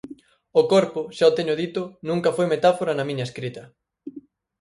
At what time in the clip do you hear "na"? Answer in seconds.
2.95-3.07